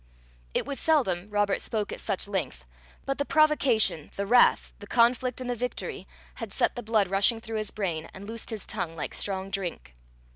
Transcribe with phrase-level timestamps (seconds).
[0.55, 2.65] It was seldom Robert spoke at such length,
[3.05, 7.39] but the provocation, the wrath, the conflict, and the victory, had sent the blood rushing
[7.39, 9.93] through his brain, and loosed his tongue like strong drink.